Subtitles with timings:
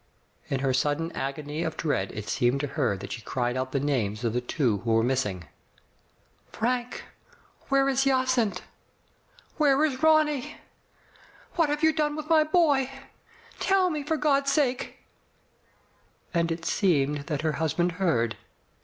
[0.49, 3.79] In her sudden agony of dread it seemed to her that she cried out the
[3.79, 5.43] names of the two who were missing.
[6.51, 7.03] "Frank,
[7.69, 8.61] where is Jacynth.
[9.57, 10.57] Where is Ronny?
[11.53, 12.89] What have you done with my boy?
[13.59, 14.97] Tell me, for God's sake?"
[16.33, 18.35] And it seemed that her husband heard.